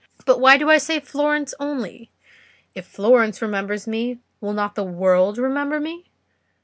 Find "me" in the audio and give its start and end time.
3.85-4.17, 5.79-6.09